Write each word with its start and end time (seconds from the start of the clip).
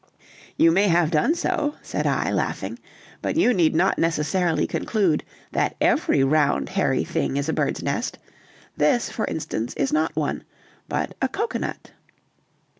"You 0.57 0.71
may 0.71 0.87
have 0.87 1.11
done 1.11 1.35
so," 1.35 1.75
said 1.83 2.07
I, 2.07 2.31
laughing, 2.31 2.79
"but 3.21 3.35
you 3.37 3.53
need 3.53 3.75
not 3.75 3.99
necessarily 3.99 4.65
conclude 4.65 5.23
that 5.51 5.75
every 5.79 6.23
round 6.23 6.69
hairy 6.69 7.03
thing 7.03 7.37
is 7.37 7.47
a 7.47 7.53
bird's 7.53 7.83
nest; 7.83 8.17
this, 8.75 9.11
for 9.11 9.25
instance, 9.25 9.75
is 9.75 9.93
not 9.93 10.15
one, 10.15 10.43
but 10.89 11.13
a 11.21 11.27
cocoanut." 11.29 11.91